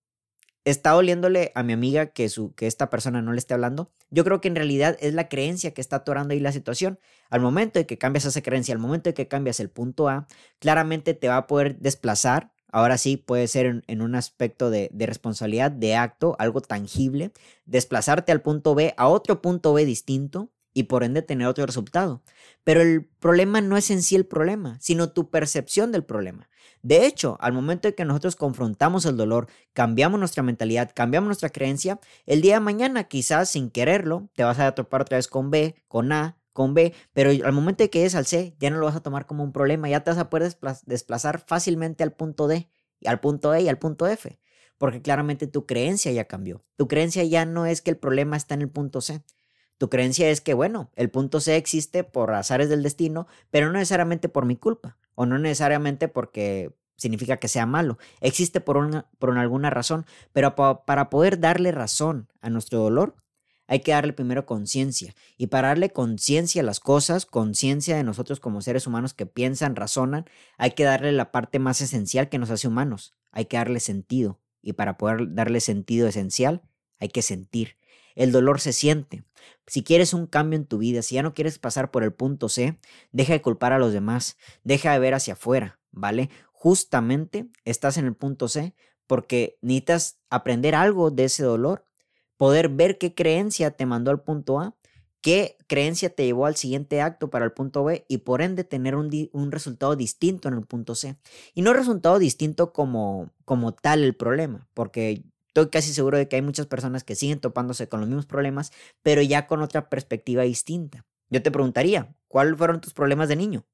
está 0.67 0.91
doliéndole 0.91 1.53
a 1.55 1.63
mi 1.63 1.73
amiga 1.73 2.07
que, 2.07 2.29
su, 2.29 2.53
que 2.55 2.67
esta 2.67 2.91
persona 2.91 3.23
no 3.23 3.33
le 3.33 3.39
esté 3.39 3.55
hablando. 3.55 3.93
Yo 4.11 4.25
creo 4.25 4.41
que 4.41 4.49
en 4.49 4.57
realidad 4.57 4.97
es 5.01 5.15
la 5.15 5.29
creencia 5.29 5.73
que 5.73 5.81
está 5.81 5.97
atorando 5.97 6.35
ahí 6.35 6.41
la 6.41 6.51
situación. 6.51 6.99
Al 7.31 7.41
momento 7.41 7.79
de 7.79 7.87
que 7.87 7.99
cambias 7.99 8.25
esa 8.25 8.43
creencia, 8.43 8.75
al 8.75 8.81
momento 8.81 9.09
de 9.09 9.15
que 9.15 9.29
cambias 9.29 9.61
el 9.61 9.71
punto 9.71 10.09
A, 10.09 10.27
claramente 10.59 11.15
te 11.15 11.29
va 11.29 11.37
a 11.37 11.47
poder 11.47 11.79
desplazar. 11.79 12.51
Ahora 12.73 12.99
sí, 12.99 13.17
puede 13.17 13.47
ser 13.47 13.85
en, 13.87 14.03
un 14.03 14.17
aspecto 14.17 14.69
de, 14.69 14.91
de 14.93 15.07
responsabilidad, 15.07 15.71
de 15.71 15.95
acto, 15.95 16.35
algo 16.41 16.61
tangible, 16.61 17.31
desplazarte 17.65 18.33
al 18.33 18.43
punto 18.43 18.75
B, 18.75 18.93
a 18.97 19.07
otro 19.07 19.41
punto 19.41 19.73
B 19.73 19.85
distinto, 19.85 20.51
y 20.76 20.82
por 20.82 21.05
ende 21.05 21.23
tener 21.23 21.49
otro 21.49 21.64
resultado. 21.64 22.23
Pero 22.62 22.82
el 22.82 23.06
problema 23.06 23.62
no 23.62 23.78
es 23.78 23.90
en 23.90 24.02
sí 24.02 24.14
el 24.14 24.26
problema, 24.26 24.76
sino 24.78 25.08
tu 25.08 25.31
percepción 25.31 25.90
del 25.90 26.05
problema. 26.05 26.50
De 26.82 27.06
hecho, 27.06 27.38
al 27.40 27.55
momento 27.55 27.88
de 27.88 27.94
que 27.94 28.05
nosotros 28.05 28.37
confrontamos 28.37 29.06
el 29.06 29.17
dolor, 29.17 29.49
cambiamos 29.73 30.20
nuestra 30.20 30.43
mentalidad, 30.43 30.90
cambiamos 30.94 31.28
nuestra 31.28 31.49
creencia, 31.49 31.99
el 32.26 32.43
día 32.43 32.56
de 32.56 32.61
mañana 32.61 33.05
quizás 33.05 33.49
sin 33.49 33.70
quererlo 33.70 34.28
te 34.34 34.44
vas 34.44 34.58
a 34.58 34.70
topar 34.73 35.00
otra 35.00 35.17
vez 35.17 35.28
con 35.28 35.50
B, 35.50 35.76
con 35.88 36.12
A, 36.12 36.37
con 36.52 36.75
B, 36.75 36.93
pero 37.14 37.31
al 37.31 37.52
momento 37.55 37.82
de 37.82 37.88
que 37.88 38.00
llegues 38.00 38.14
al 38.14 38.26
C 38.26 38.55
ya 38.58 38.69
no 38.69 38.76
lo 38.76 38.84
vas 38.84 38.96
a 38.96 39.02
tomar 39.02 39.25
como 39.25 39.44
un 39.44 39.52
problema, 39.52 39.88
ya 39.88 40.05
te 40.05 40.11
vas 40.11 40.19
a 40.19 40.28
poder 40.28 40.55
desplazar 40.84 41.43
fácilmente 41.46 42.02
al 42.02 42.12
punto 42.12 42.49
D, 42.49 42.68
al 43.06 43.18
punto 43.21 43.54
E 43.54 43.62
y 43.62 43.68
al 43.71 43.78
punto 43.78 44.06
F, 44.06 44.38
porque 44.76 45.00
claramente 45.00 45.47
tu 45.47 45.64
creencia 45.64 46.12
ya 46.12 46.26
cambió. 46.26 46.66
Tu 46.76 46.87
creencia 46.87 47.25
ya 47.25 47.47
no 47.47 47.64
es 47.64 47.80
que 47.80 47.90
el 47.90 47.97
problema 47.97 48.37
está 48.37 48.52
en 48.52 48.61
el 48.61 48.68
punto 48.68 49.00
C, 49.00 49.23
tu 49.78 49.88
creencia 49.88 50.30
es 50.30 50.40
que, 50.40 50.54
bueno, 50.54 50.90
el 50.97 51.11
punto 51.11 51.40
C 51.40 51.56
existe 51.56 52.04
por 52.04 52.33
azares 52.33 52.68
del 52.68 52.83
destino, 52.83 53.26
pero 53.50 53.66
no 53.66 53.75
necesariamente 53.75 54.28
por 54.28 54.47
mi 54.47 54.56
culpa, 54.56 54.97
o 55.14 55.26
no 55.26 55.38
necesariamente 55.38 56.09
porque 56.09 56.73
significa 56.97 57.37
que 57.37 57.49
sea 57.49 57.66
malo. 57.66 57.99
Existe 58.21 58.61
por, 58.61 58.78
una, 58.78 59.06
por 59.18 59.37
alguna 59.37 59.71
razón, 59.71 60.06
pero 60.33 60.54
para 60.54 61.11
poder 61.11 61.40
darle 61.40 61.73
razón 61.73 62.28
a 62.40 62.50
nuestro 62.50 62.78
dolor, 62.78 63.16
hay 63.68 63.80
que 63.80 63.92
darle 63.92 64.12
primero 64.12 64.47
conciencia. 64.47 65.14
Y 65.37 65.49
para 65.49 65.68
darle 65.68 65.90
conciencia 65.90 66.62
a 66.62 66.64
las 66.64 66.80
cosas, 66.80 67.26
conciencia 67.26 67.97
de 67.97 68.04
nosotros 68.04 68.40
como 68.40 68.61
seres 68.62 68.87
humanos 68.87 69.12
que 69.12 69.26
piensan, 69.26 69.76
razonan, 69.76 70.25
hay 70.56 70.73
que 70.73 70.85
darle 70.85 71.12
la 71.12 71.33
parte 71.33 71.59
más 71.59 71.80
esencial 71.80 72.28
que 72.28 72.38
nos 72.38 72.50
hace 72.50 72.68
humanos. 72.68 73.14
Hay 73.33 73.47
que 73.47 73.56
darle 73.56 73.80
sentido. 73.80 74.40
Y 74.62 74.75
para 74.75 74.97
poder 74.97 75.35
darle 75.35 75.61
sentido 75.61 76.09
esencial, 76.09 76.62
hay 76.99 77.09
que 77.09 77.23
sentir. 77.23 77.76
El 78.16 78.32
dolor 78.32 78.61
se 78.61 78.73
siente. 78.73 79.23
Si 79.68 79.85
quieres 79.85 80.12
un 80.12 80.26
cambio 80.26 80.58
en 80.58 80.66
tu 80.66 80.78
vida, 80.78 81.02
si 81.02 81.14
ya 81.14 81.23
no 81.23 81.35
quieres 81.35 81.61
pasar 81.61 81.92
por 81.92 82.02
el 82.02 82.12
punto 82.12 82.49
C, 82.49 82.78
deja 83.12 83.35
de 83.35 83.42
culpar 83.42 83.73
a 83.73 83.78
los 83.78 83.92
demás, 83.92 84.37
deja 84.64 84.92
de 84.92 84.99
ver 84.99 85.14
hacia 85.14 85.35
afuera, 85.35 85.78
¿vale? 85.92 86.30
Justamente 86.52 87.49
estás 87.64 87.96
en 87.99 88.06
el 88.06 88.16
punto 88.16 88.49
C 88.49 88.75
porque 89.06 89.58
necesitas 89.61 90.18
aprender 90.30 90.75
algo 90.75 91.11
de 91.11 91.25
ese 91.25 91.44
dolor, 91.44 91.85
poder 92.37 92.68
ver 92.68 92.99
qué 92.99 93.14
creencia 93.14 93.70
te 93.70 93.87
mandó 93.87 94.11
al 94.11 94.23
punto 94.23 94.58
A, 94.58 94.76
qué 95.20 95.56
creencia 95.66 96.11
te 96.11 96.25
llevó 96.25 96.46
al 96.46 96.56
siguiente 96.56 97.00
acto 97.00 97.30
para 97.30 97.44
el 97.44 97.52
punto 97.52 97.82
B 97.85 98.04
y 98.08 98.18
por 98.18 98.42
ende 98.42 98.64
tener 98.64 98.94
un, 98.94 99.11
resultado 99.50 99.96
distinto 99.96 100.49
en 100.49 100.54
el 100.54 100.66
punto 100.66 100.94
C. 100.94 101.16
Y 101.54 101.62
no 101.62 101.73
resultado 101.73 102.18
distinto 102.18 102.73
como, 102.73 103.32
como 103.44 103.75
tal 103.75 104.04
el 104.04 104.14
problema, 104.14 104.68
porque 104.75 105.25
Estoy 105.57 105.71
casi 105.71 105.95
seguro 105.95 106.19
de 106.19 106.29
que 106.29 106.37
hay 106.37 106.43
muchas 106.43 106.67
personas 106.67 107.03
que 107.03 107.15
siguen 107.15 107.41
topándose 107.41 107.89
con 107.89 108.01
los 108.01 108.11
mismos 108.11 108.27
problemas, 108.27 108.73
pero 109.03 109.23
ya 109.23 109.47
con 109.47 109.63
otra 109.63 109.89
perspectiva 109.89 110.43
distinta. 110.43 111.07
Yo 111.31 111.43
te 111.43 111.51
preguntaría, 111.51 112.15
¿cuáles 112.29 112.59
fueron 112.59 112.83
tus 112.83 112.93
problemas 112.93 113.31
de 113.31 113.37
niño? 113.37 113.65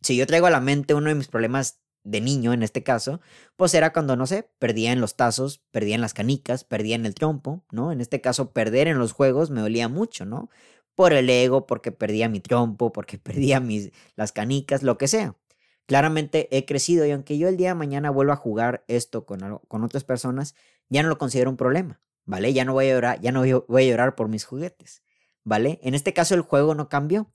Si 0.00 0.16
yo 0.16 0.28
traigo 0.28 0.46
a 0.46 0.50
la 0.50 0.60
mente 0.60 0.94
uno 0.94 1.08
de 1.08 1.16
mis 1.16 1.26
problemas 1.26 1.80
de 2.04 2.20
niño, 2.20 2.52
en 2.52 2.62
este 2.62 2.84
caso, 2.84 3.20
pues 3.56 3.74
era 3.74 3.92
cuando, 3.92 4.14
no 4.14 4.28
sé, 4.28 4.48
perdía 4.60 4.92
en 4.92 5.00
los 5.00 5.16
tazos, 5.16 5.64
perdía 5.72 5.96
en 5.96 6.02
las 6.02 6.14
canicas, 6.14 6.62
perdía 6.62 6.94
en 6.94 7.04
el 7.04 7.16
trompo, 7.16 7.64
¿no? 7.72 7.90
En 7.90 8.00
este 8.00 8.20
caso, 8.20 8.52
perder 8.52 8.86
en 8.86 9.00
los 9.00 9.10
juegos 9.10 9.50
me 9.50 9.60
dolía 9.60 9.88
mucho, 9.88 10.24
¿no? 10.24 10.50
por 10.94 11.12
el 11.12 11.30
ego, 11.30 11.66
porque 11.66 11.92
perdía 11.92 12.28
mi 12.28 12.40
trompo, 12.40 12.92
porque 12.92 13.18
perdía 13.18 13.60
mis, 13.60 13.90
las 14.14 14.32
canicas, 14.32 14.82
lo 14.82 14.98
que 14.98 15.08
sea. 15.08 15.36
Claramente 15.86 16.48
he 16.56 16.64
crecido 16.64 17.04
y 17.06 17.10
aunque 17.10 17.38
yo 17.38 17.48
el 17.48 17.56
día 17.56 17.68
de 17.68 17.74
mañana 17.74 18.10
vuelva 18.10 18.34
a 18.34 18.36
jugar 18.36 18.84
esto 18.88 19.26
con, 19.26 19.58
con 19.68 19.84
otras 19.84 20.04
personas, 20.04 20.54
ya 20.88 21.02
no 21.02 21.08
lo 21.08 21.18
considero 21.18 21.50
un 21.50 21.56
problema, 21.56 22.00
¿vale? 22.24 22.52
Ya 22.52 22.64
no 22.64 22.72
voy 22.72 22.86
a 22.86 22.94
llorar, 22.94 23.20
ya 23.20 23.32
no 23.32 23.40
voy 23.40 23.82
a 23.82 23.88
llorar 23.88 24.14
por 24.14 24.28
mis 24.28 24.44
juguetes, 24.44 25.02
¿vale? 25.44 25.80
En 25.82 25.94
este 25.94 26.12
caso 26.12 26.34
el 26.34 26.42
juego 26.42 26.74
no 26.74 26.88
cambió, 26.88 27.32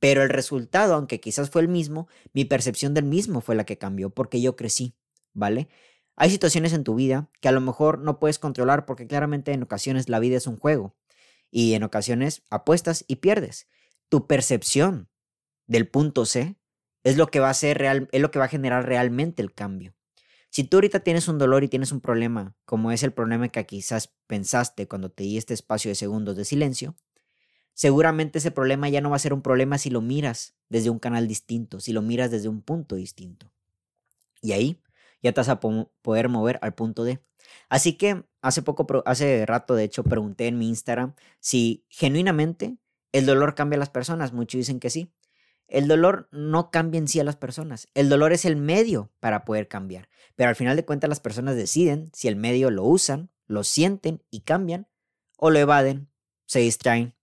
pero 0.00 0.22
el 0.22 0.28
resultado, 0.28 0.94
aunque 0.94 1.20
quizás 1.20 1.50
fue 1.50 1.62
el 1.62 1.68
mismo, 1.68 2.08
mi 2.32 2.44
percepción 2.44 2.94
del 2.94 3.04
mismo 3.04 3.40
fue 3.40 3.54
la 3.54 3.64
que 3.64 3.78
cambió 3.78 4.10
porque 4.10 4.40
yo 4.40 4.56
crecí, 4.56 4.96
¿vale? 5.32 5.68
Hay 6.16 6.30
situaciones 6.30 6.72
en 6.72 6.84
tu 6.84 6.94
vida 6.94 7.30
que 7.40 7.48
a 7.48 7.52
lo 7.52 7.60
mejor 7.60 7.98
no 7.98 8.18
puedes 8.18 8.38
controlar 8.38 8.86
porque 8.86 9.06
claramente 9.06 9.52
en 9.52 9.62
ocasiones 9.62 10.08
la 10.08 10.18
vida 10.18 10.36
es 10.36 10.46
un 10.46 10.58
juego 10.58 10.94
y 11.50 11.74
en 11.74 11.82
ocasiones 11.82 12.42
apuestas 12.50 13.04
y 13.08 13.16
pierdes. 13.16 13.68
Tu 14.08 14.26
percepción 14.26 15.08
del 15.66 15.88
punto 15.88 16.26
C 16.26 16.56
es 17.04 17.16
lo 17.16 17.28
que 17.28 17.40
va 17.40 17.50
a 17.50 17.54
ser 17.54 17.78
real, 17.78 18.08
es 18.12 18.20
lo 18.20 18.30
que 18.30 18.38
va 18.38 18.46
a 18.46 18.48
generar 18.48 18.86
realmente 18.86 19.42
el 19.42 19.54
cambio. 19.54 19.94
Si 20.50 20.64
tú 20.64 20.76
ahorita 20.76 21.00
tienes 21.00 21.28
un 21.28 21.38
dolor 21.38 21.64
y 21.64 21.68
tienes 21.68 21.92
un 21.92 22.00
problema, 22.00 22.54
como 22.64 22.92
es 22.92 23.02
el 23.02 23.12
problema 23.12 23.48
que 23.48 23.66
quizás 23.66 24.14
pensaste 24.26 24.88
cuando 24.88 25.10
te 25.10 25.24
di 25.24 25.36
este 25.36 25.52
espacio 25.52 25.90
de 25.90 25.96
segundos 25.96 26.36
de 26.36 26.44
silencio, 26.44 26.96
seguramente 27.74 28.38
ese 28.38 28.50
problema 28.50 28.88
ya 28.88 29.00
no 29.00 29.10
va 29.10 29.16
a 29.16 29.20
ser 29.20 29.34
un 29.34 29.42
problema 29.42 29.78
si 29.78 29.90
lo 29.90 30.00
miras 30.00 30.54
desde 30.68 30.90
un 30.90 30.98
canal 30.98 31.28
distinto, 31.28 31.80
si 31.80 31.92
lo 31.92 32.02
miras 32.02 32.30
desde 32.30 32.48
un 32.48 32.62
punto 32.62 32.94
distinto. 32.94 33.50
Y 34.40 34.52
ahí 34.52 34.80
ya 35.22 35.32
te 35.32 35.40
vas 35.40 35.48
a 35.48 35.58
poder 35.58 36.28
mover 36.28 36.58
al 36.62 36.74
punto 36.74 37.02
D. 37.02 37.18
Así 37.68 37.94
que 37.94 38.24
hace 38.40 38.62
poco, 38.62 38.86
hace 39.06 39.44
rato 39.46 39.74
de 39.74 39.84
hecho, 39.84 40.04
pregunté 40.04 40.46
en 40.46 40.58
mi 40.58 40.68
Instagram 40.68 41.14
si 41.40 41.84
genuinamente 41.88 42.76
el 43.12 43.26
dolor 43.26 43.54
cambia 43.54 43.76
a 43.76 43.80
las 43.80 43.90
personas. 43.90 44.32
Muchos 44.32 44.58
dicen 44.58 44.80
que 44.80 44.90
sí. 44.90 45.10
El 45.66 45.88
dolor 45.88 46.28
no 46.30 46.70
cambia 46.70 46.98
en 46.98 47.08
sí 47.08 47.20
a 47.20 47.24
las 47.24 47.36
personas. 47.36 47.88
El 47.94 48.08
dolor 48.08 48.32
es 48.32 48.44
el 48.44 48.56
medio 48.56 49.10
para 49.20 49.44
poder 49.44 49.68
cambiar. 49.68 50.08
Pero 50.36 50.48
al 50.50 50.56
final 50.56 50.76
de 50.76 50.84
cuentas 50.84 51.08
las 51.08 51.20
personas 51.20 51.56
deciden 51.56 52.10
si 52.12 52.28
el 52.28 52.36
medio 52.36 52.70
lo 52.70 52.84
usan, 52.84 53.30
lo 53.46 53.64
sienten 53.64 54.22
y 54.30 54.40
cambian, 54.40 54.88
o 55.36 55.50
lo 55.50 55.58
evaden, 55.58 56.08
se 56.46 56.60
distraen, 56.60 57.14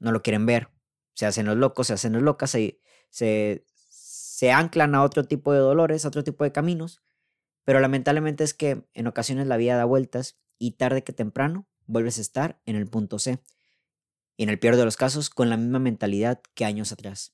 no 0.00 0.12
lo 0.12 0.22
quieren 0.22 0.46
ver, 0.46 0.68
se 1.14 1.26
hacen 1.26 1.46
los 1.46 1.56
locos, 1.56 1.88
se 1.88 1.94
hacen 1.94 2.12
los 2.12 2.22
locas, 2.22 2.50
se, 2.50 2.80
se, 3.10 4.52
anclan 4.52 4.94
a 4.94 5.02
otro 5.02 5.24
tipo 5.24 5.52
de 5.52 5.58
dolores, 5.58 6.04
a 6.04 6.08
otro 6.08 6.24
tipo 6.24 6.44
de 6.44 6.52
caminos 6.52 7.02
pero 7.64 7.80
lamentablemente 7.80 8.44
es 8.44 8.54
que 8.54 8.84
en 8.92 9.06
ocasiones 9.06 9.46
la 9.46 9.56
vida 9.56 9.76
da 9.76 9.84
vueltas 9.84 10.38
y 10.58 10.72
tarde 10.72 11.02
que 11.02 11.12
temprano 11.12 11.66
vuelves 11.86 12.18
a 12.18 12.20
estar 12.20 12.60
en 12.66 12.76
el 12.76 12.86
punto 12.86 13.18
C. 13.18 13.40
Y 14.36 14.44
en 14.44 14.50
el 14.50 14.58
peor 14.58 14.76
de 14.76 14.84
los 14.84 14.96
casos, 14.96 15.30
con 15.30 15.48
la 15.48 15.56
misma 15.56 15.78
mentalidad 15.78 16.42
que 16.54 16.64
años 16.64 16.92
atrás. 16.92 17.33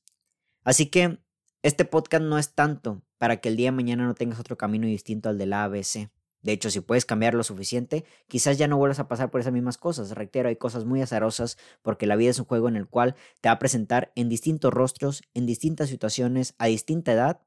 Así 0.65 0.87
que 0.87 1.19
este 1.63 1.85
podcast 1.85 2.23
no 2.23 2.39
es 2.39 2.55
tanto 2.55 3.03
para 3.19 3.39
que 3.39 3.49
el 3.49 3.57
día 3.57 3.69
de 3.69 3.77
mañana 3.77 4.05
no 4.07 4.15
tengas 4.15 4.41
otro 4.41 4.57
camino 4.57 4.87
distinto 4.87 5.29
al 5.29 5.39
del 5.39 5.53
ABC. 5.53 6.11
De 6.43 6.53
hecho, 6.53 6.71
si 6.71 6.81
puedes 6.81 7.05
cambiar 7.05 7.35
lo 7.35 7.45
suficiente, 7.45 8.05
quizás 8.27 8.57
ya 8.57 8.67
no 8.67 8.79
vuelvas 8.79 8.99
a 8.99 9.09
pasar 9.09 9.31
por 9.31 9.41
esas 9.41 9.53
mismas 9.53 9.77
cosas. 9.77 10.13
Reitero, 10.13 10.49
hay 10.49 10.57
cosas 10.57 10.87
muy 10.87 11.03
azarosas 11.03 11.59
porque 11.83 12.07
la 12.07 12.17
vida 12.17 12.31
es 12.31 12.39
un 12.39 12.47
juego 12.47 12.69
en 12.69 12.77
el 12.77 12.89
cual 12.89 13.15
te 13.41 13.51
va 13.51 13.55
a 13.55 13.59
presentar 13.59 14.11
en 14.17 14.29
distintos 14.31 14.73
rostros, 14.73 15.23
en 15.35 15.45
distintas 15.45 15.91
situaciones, 15.91 16.55
a 16.59 16.67
distinta 16.67 17.13
edad, 17.13 17.43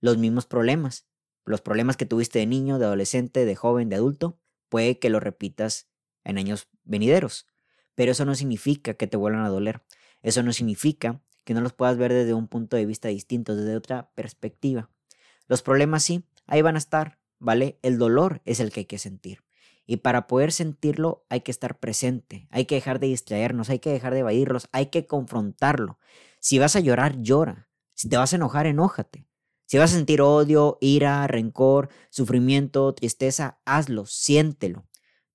los 0.00 0.18
mismos 0.18 0.46
problemas. 0.46 1.06
Los 1.44 1.60
problemas 1.62 1.96
que 1.96 2.06
tuviste 2.06 2.38
de 2.38 2.46
niño, 2.46 2.78
de 2.78 2.84
adolescente, 2.84 3.44
de 3.44 3.56
joven, 3.56 3.88
de 3.88 3.96
adulto, 3.96 4.38
puede 4.68 4.98
que 4.98 5.10
lo 5.10 5.18
repitas 5.18 5.88
en 6.22 6.38
años 6.38 6.68
venideros. 6.84 7.46
Pero 7.96 8.12
eso 8.12 8.24
no 8.24 8.36
significa 8.36 8.94
que 8.94 9.08
te 9.08 9.16
vuelvan 9.16 9.44
a 9.44 9.48
doler. 9.48 9.82
Eso 10.22 10.42
no 10.42 10.52
significa 10.52 11.22
que 11.48 11.54
no 11.54 11.62
los 11.62 11.72
puedas 11.72 11.96
ver 11.96 12.12
desde 12.12 12.34
un 12.34 12.46
punto 12.46 12.76
de 12.76 12.84
vista 12.84 13.08
distinto, 13.08 13.56
desde 13.56 13.74
otra 13.74 14.10
perspectiva. 14.14 14.90
Los 15.46 15.62
problemas 15.62 16.02
sí, 16.02 16.26
ahí 16.46 16.60
van 16.60 16.74
a 16.74 16.78
estar, 16.78 17.20
¿vale? 17.38 17.78
El 17.80 17.96
dolor 17.96 18.42
es 18.44 18.60
el 18.60 18.70
que 18.70 18.80
hay 18.80 18.84
que 18.84 18.98
sentir. 18.98 19.44
Y 19.86 19.96
para 19.96 20.26
poder 20.26 20.52
sentirlo 20.52 21.24
hay 21.30 21.40
que 21.40 21.50
estar 21.50 21.80
presente, 21.80 22.48
hay 22.50 22.66
que 22.66 22.74
dejar 22.74 23.00
de 23.00 23.06
distraernos, 23.06 23.70
hay 23.70 23.78
que 23.78 23.88
dejar 23.88 24.12
de 24.12 24.20
evadirlos, 24.20 24.68
hay 24.72 24.88
que 24.88 25.06
confrontarlo. 25.06 25.98
Si 26.38 26.58
vas 26.58 26.76
a 26.76 26.80
llorar, 26.80 27.22
llora. 27.22 27.70
Si 27.94 28.10
te 28.10 28.18
vas 28.18 28.34
a 28.34 28.36
enojar, 28.36 28.66
enójate. 28.66 29.26
Si 29.64 29.78
vas 29.78 29.94
a 29.94 29.96
sentir 29.96 30.20
odio, 30.20 30.76
ira, 30.82 31.26
rencor, 31.28 31.88
sufrimiento, 32.10 32.92
tristeza, 32.92 33.58
hazlo, 33.64 34.04
siéntelo. 34.04 34.84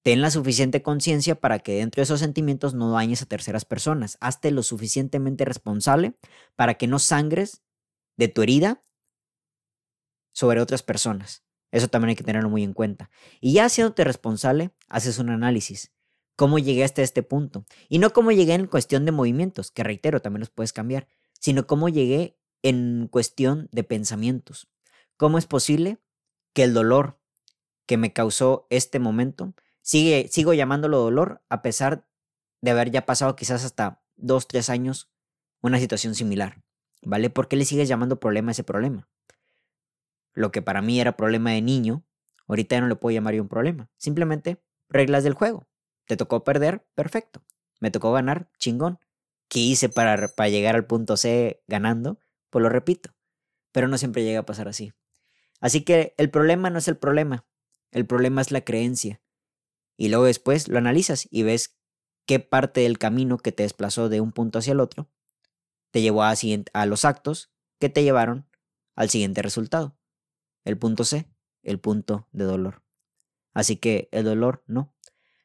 Ten 0.04 0.22
la 0.22 0.32
suficiente 0.32 0.82
conciencia 0.82 1.36
para 1.36 1.60
que 1.60 1.76
dentro 1.76 2.02
de 2.02 2.04
esos 2.04 2.20
sentimientos 2.20 2.74
no 2.74 2.92
dañes 2.92 3.22
a 3.22 3.26
terceras 3.26 3.64
personas. 3.64 4.18
Hazte 4.20 4.52
lo 4.52 4.62
suficientemente 4.62 5.46
responsable 5.46 6.14
para 6.56 6.76
que 6.76 6.88
no 6.88 7.00
sangres 7.00 7.64
de 8.18 8.28
tu 8.28 8.42
herida 8.42 8.84
sobre 10.34 10.60
otras 10.60 10.84
personas. 10.84 11.44
Eso 11.72 11.88
también 11.88 12.10
hay 12.10 12.16
que 12.16 12.24
tenerlo 12.24 12.50
muy 12.50 12.64
en 12.64 12.74
cuenta. 12.74 13.10
Y 13.40 13.54
ya 13.54 13.66
haciéndote 13.66 14.04
responsable, 14.04 14.72
haces 14.90 15.20
un 15.20 15.30
análisis. 15.30 15.94
¿Cómo 16.36 16.60
llegué 16.60 16.84
hasta 16.84 17.02
este 17.02 17.24
punto? 17.24 17.66
Y 17.90 18.00
no 18.00 18.12
cómo 18.12 18.32
llegué 18.32 18.54
en 18.56 18.68
cuestión 18.68 19.06
de 19.06 19.12
movimientos, 19.12 19.72
que 19.72 19.84
reitero, 19.84 20.22
también 20.22 20.42
los 20.42 20.50
puedes 20.50 20.74
cambiar, 20.74 21.08
sino 21.40 21.66
cómo 21.66 21.90
llegué 21.90 22.38
en 22.62 23.08
cuestión 23.10 23.70
de 23.72 23.84
pensamientos. 23.84 24.68
¿Cómo 25.16 25.38
es 25.38 25.46
posible 25.46 26.00
que 26.54 26.64
el 26.64 26.74
dolor 26.74 27.20
que 27.86 27.98
me 27.98 28.14
causó 28.14 28.68
este 28.70 29.00
momento, 29.00 29.54
sigue, 29.84 30.28
sigo 30.32 30.56
llamándolo 30.56 30.98
dolor 30.98 31.44
a 31.50 31.62
pesar 31.62 32.08
de 32.62 32.72
haber 32.72 32.90
ya 32.90 33.06
pasado 33.06 33.36
quizás 33.36 33.64
hasta 33.64 34.02
dos, 34.16 34.48
tres 34.48 34.72
años 34.72 35.12
una 35.62 35.78
situación 35.78 36.16
similar? 36.16 36.64
¿Vale? 37.04 37.30
¿Por 37.30 37.48
qué 37.48 37.58
le 37.58 37.66
sigues 37.66 37.88
llamando 37.88 38.20
problema 38.20 38.50
a 38.50 38.54
ese 38.54 38.64
problema? 38.64 39.08
Lo 40.34 40.52
que 40.52 40.62
para 40.62 40.82
mí 40.82 41.00
era 41.00 41.18
problema 41.18 41.52
de 41.52 41.62
niño, 41.62 42.04
ahorita 42.48 42.78
ya 42.78 42.82
no 42.82 42.88
le 42.88 42.96
puedo 42.96 43.14
llamar 43.14 43.36
yo 43.36 43.42
un 43.44 43.50
problema. 43.50 43.92
Simplemente 43.98 44.64
reglas 44.90 45.24
del 45.24 45.34
juego. 45.34 45.68
Te 46.06 46.18
tocó 46.18 46.44
perder, 46.44 46.86
perfecto. 46.96 47.44
Me 47.80 47.92
tocó 47.92 48.12
ganar, 48.14 48.50
chingón. 48.58 49.00
¿Qué 49.50 49.60
hice 49.60 49.90
para, 49.90 50.30
para 50.30 50.50
llegar 50.50 50.76
al 50.76 50.88
punto 50.88 51.18
C 51.18 51.62
ganando? 51.68 52.20
Pues 52.50 52.64
lo 52.64 52.70
repito, 52.70 53.14
pero 53.72 53.88
no 53.88 53.98
siempre 53.98 54.24
llega 54.24 54.40
a 54.40 54.46
pasar 54.46 54.68
así. 54.68 54.94
Así 55.60 55.84
que 55.84 56.14
el 56.18 56.30
problema 56.30 56.70
no 56.70 56.80
es 56.80 56.88
el 56.88 56.98
problema, 56.98 57.46
el 57.92 58.06
problema 58.06 58.42
es 58.42 58.52
la 58.52 58.62
creencia. 58.62 59.22
Y 59.98 60.10
luego 60.10 60.26
después 60.26 60.68
lo 60.68 60.78
analizas 60.78 61.28
y 61.30 61.44
ves 61.44 61.78
qué 62.26 62.40
parte 62.40 62.82
del 62.82 62.98
camino 62.98 63.38
que 63.38 63.52
te 63.52 63.64
desplazó 63.64 64.10
de 64.10 64.22
un 64.22 64.32
punto 64.32 64.60
hacia 64.60 64.74
el 64.74 64.80
otro 64.80 65.10
te 65.94 66.02
llevó 66.02 66.24
a, 66.24 66.86
los 66.88 67.06
actos 67.06 67.54
que 67.80 67.88
te 67.88 68.02
llevaron 68.02 68.50
al 68.96 69.12
siguiente 69.12 69.44
resultado. 69.44 69.96
El 70.66 70.76
punto 70.76 71.04
C, 71.04 71.30
el 71.62 71.80
punto 71.80 72.28
de 72.32 72.46
dolor. 72.46 72.82
Así 73.54 73.76
que 73.78 74.10
el 74.12 74.26
dolor 74.26 74.64
no. 74.66 74.96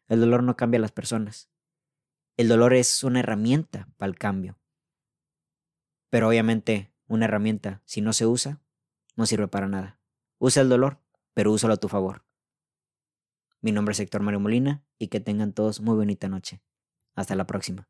El 0.07 0.21
dolor 0.21 0.43
no 0.43 0.57
cambia 0.57 0.78
a 0.78 0.81
las 0.81 0.90
personas. 0.90 1.50
El 2.38 2.49
dolor 2.49 2.73
es 2.73 3.05
una 3.05 3.21
herramienta 3.21 3.90
para 3.99 4.09
el 4.09 4.19
cambio. 4.19 4.59
Pero 6.09 6.28
obviamente 6.28 6.95
una 7.09 7.26
herramienta, 7.26 7.83
si 7.85 8.00
no 8.00 8.14
se 8.14 8.25
usa, 8.25 8.62
no 9.17 9.26
sirve 9.26 9.49
para 9.49 9.69
nada. 9.69 10.00
Usa 10.38 10.62
el 10.62 10.71
dolor, 10.71 11.02
pero 11.35 11.52
úsalo 11.52 11.75
a 11.75 11.78
tu 11.78 11.88
favor. 11.88 12.25
Mi 13.61 13.73
nombre 13.73 13.93
es 13.93 14.00
Héctor 14.00 14.23
Mario 14.23 14.38
Molina 14.38 14.85
y 14.99 15.09
que 15.09 15.19
tengan 15.19 15.53
todos 15.53 15.81
muy 15.81 15.97
bonita 15.97 16.29
noche. 16.29 16.62
Hasta 17.17 17.35
la 17.35 17.47
próxima. 17.47 17.88